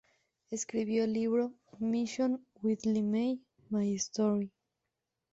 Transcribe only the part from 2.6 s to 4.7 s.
With LeMay: My Story".